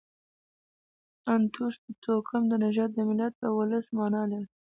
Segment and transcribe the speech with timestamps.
[1.35, 4.47] انتوس د توکم، نژاد، د ملت او اولس مانا لري.